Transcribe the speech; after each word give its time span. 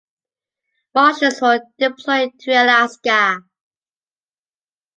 Marshals 0.95 1.39
were 1.41 1.61
deployed 1.77 2.31
to 2.39 2.49
Alaska. 2.53 3.41